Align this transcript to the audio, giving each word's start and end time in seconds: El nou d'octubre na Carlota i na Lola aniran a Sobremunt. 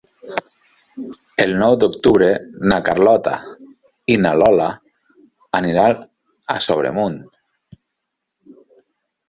El 1.43 1.51
nou 1.63 1.75
d'octubre 1.83 2.29
na 2.71 2.79
Carlota 2.87 3.35
i 4.15 4.17
na 4.23 4.33
Lola 4.41 4.71
aniran 5.61 6.03
a 6.57 6.59
Sobremunt. 6.71 7.23